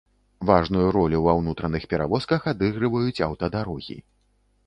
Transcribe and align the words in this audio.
Важную 0.49 0.85
ролю 0.95 1.19
ва 1.25 1.35
ўнутраных 1.41 1.85
перавозках 1.91 2.49
адыгрываюць 2.53 3.23
аўтадарогі. 3.29 4.01